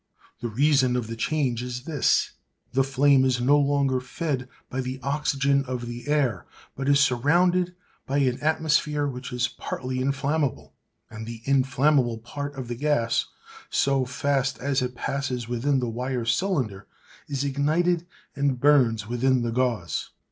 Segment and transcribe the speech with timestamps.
[0.39, 5.63] The reason of the change is this:—The flame is no longer fed by the oxygen
[5.65, 7.75] of the air, but is surrounded
[8.07, 10.73] by an atmosphere which is partly inflammable;
[11.11, 13.27] and the inflammable part of the gas,
[13.69, 16.87] so fast as it passes within the wire cylinder,
[17.27, 20.09] is ignited and burns within the gauze.